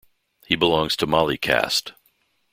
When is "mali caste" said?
1.05-1.93